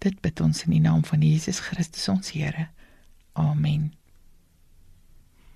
Dit 0.00 0.20
bid 0.24 0.40
ons 0.40 0.64
in 0.64 0.72
die 0.74 0.82
naam 0.82 1.04
van 1.04 1.20
Jesus 1.22 1.60
Christus 1.62 2.08
ons 2.08 2.32
Here. 2.32 2.70
Amen. 3.38 3.92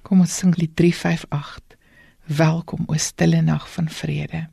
Kom 0.06 0.20
ons 0.22 0.36
sing 0.36 0.52
lied 0.60 0.76
358. 0.78 1.78
Welkom 2.26 2.84
o 2.86 2.98
stille 3.00 3.40
nag 3.42 3.64
van 3.72 3.88
vrede. 3.90 4.46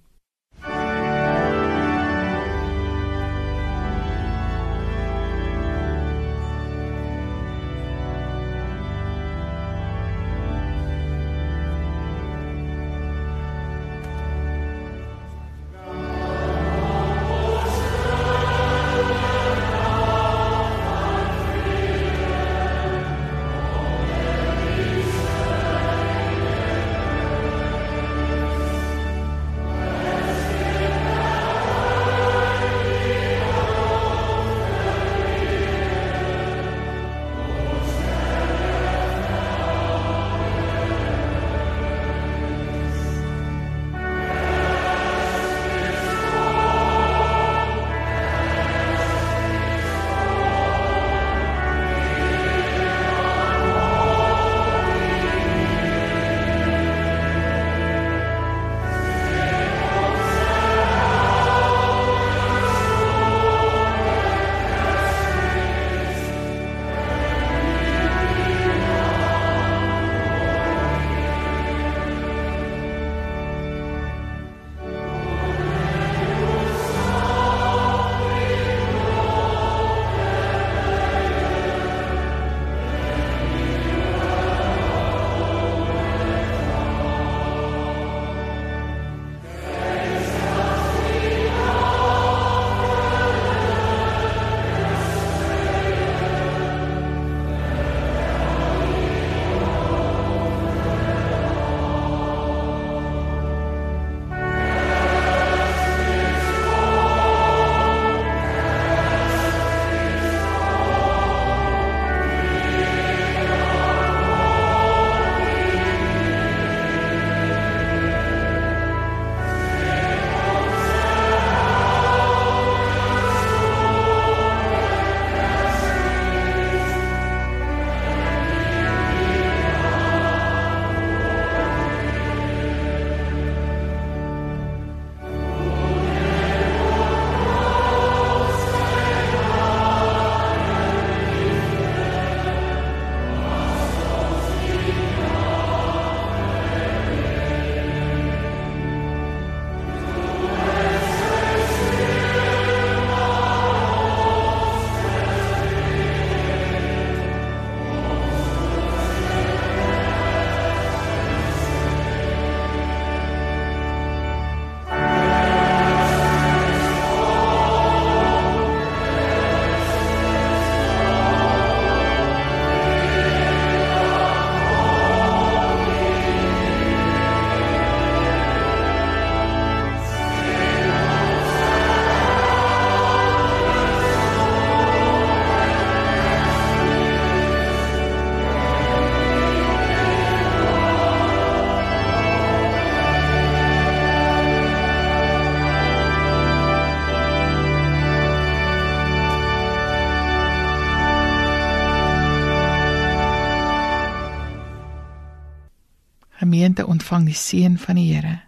Ontvang 207.03 207.25
die 207.27 207.35
seën 207.35 207.75
van 207.77 207.97
die 207.99 208.13
Here. 208.13 208.39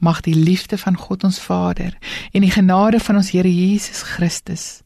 Mag 0.00 0.20
die 0.24 0.34
liefde 0.34 0.78
van 0.78 0.96
God 0.96 1.24
ons 1.24 1.38
Vader 1.40 1.92
en 2.32 2.40
die 2.40 2.50
genade 2.50 3.00
van 3.00 3.20
ons 3.20 3.30
Here 3.36 3.50
Jesus 3.50 4.02
Christus 4.02 4.80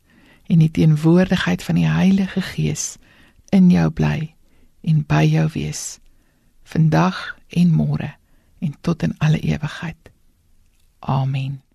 en 0.50 0.58
die 0.58 0.70
teenwoordigheid 0.70 1.62
van 1.62 1.78
die 1.78 1.86
Heilige 1.86 2.42
Gees 2.42 2.96
in 3.54 3.70
jou 3.70 3.90
bly 3.90 4.34
en 4.82 5.04
by 5.06 5.22
jou 5.30 5.46
wees 5.54 6.00
vandag 6.66 7.38
en 7.54 7.70
môre 7.70 8.10
en 8.58 8.74
tot 8.82 9.02
in 9.06 9.14
alle 9.22 9.38
ewigheid. 9.40 10.10
Amen. 11.00 11.67